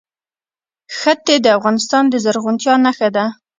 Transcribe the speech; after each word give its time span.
ښتې 0.97 1.35
د 1.41 1.47
افغانستان 1.57 2.03
د 2.09 2.15
زرغونتیا 2.23 2.73
نښه 2.85 3.09
ده. 3.15 3.25